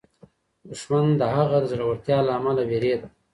[0.69, 3.01] دښمن د هغه د زړورتیا له امله وېرېد.